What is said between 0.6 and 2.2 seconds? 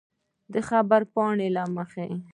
خبرپاڼې له مخې